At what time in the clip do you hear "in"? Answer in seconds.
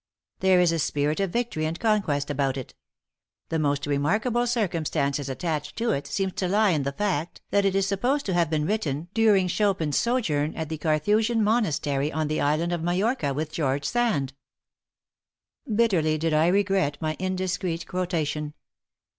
6.71-6.81